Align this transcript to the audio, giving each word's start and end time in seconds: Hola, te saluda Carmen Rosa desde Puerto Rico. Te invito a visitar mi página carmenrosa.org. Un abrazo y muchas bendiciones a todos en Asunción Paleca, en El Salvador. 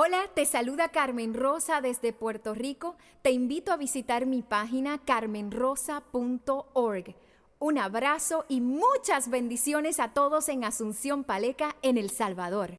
Hola, 0.00 0.30
te 0.32 0.46
saluda 0.46 0.90
Carmen 0.90 1.34
Rosa 1.34 1.80
desde 1.80 2.12
Puerto 2.12 2.54
Rico. 2.54 2.94
Te 3.20 3.32
invito 3.32 3.72
a 3.72 3.76
visitar 3.76 4.26
mi 4.26 4.42
página 4.42 4.98
carmenrosa.org. 4.98 7.16
Un 7.58 7.78
abrazo 7.78 8.44
y 8.48 8.60
muchas 8.60 9.28
bendiciones 9.28 9.98
a 9.98 10.12
todos 10.12 10.48
en 10.50 10.62
Asunción 10.62 11.24
Paleca, 11.24 11.74
en 11.82 11.98
El 11.98 12.10
Salvador. 12.10 12.76